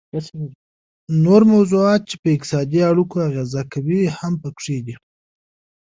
[1.23, 4.95] نور موضوعات چې په اقتصادي اړیکو اغیزه کوي هم پکې دي